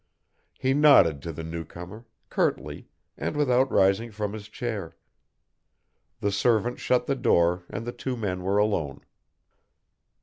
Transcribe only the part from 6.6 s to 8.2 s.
shut the door and the two